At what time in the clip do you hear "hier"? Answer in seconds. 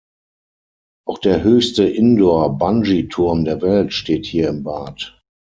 4.25-4.49